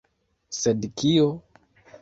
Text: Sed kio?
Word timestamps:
Sed 0.61 0.89
kio? 1.03 1.31